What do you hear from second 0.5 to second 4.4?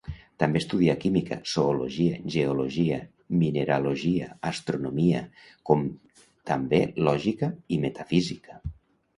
estudià química, zoologia, geologia, mineralogia,